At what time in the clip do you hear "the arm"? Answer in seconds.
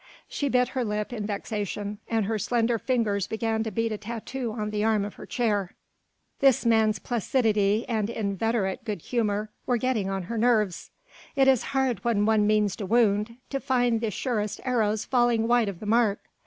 4.71-5.05